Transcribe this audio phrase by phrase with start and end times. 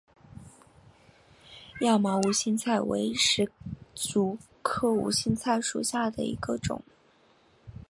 [1.81, 3.51] 亚毛无心菜为石
[3.93, 6.81] 竹科无心菜属下的一个种。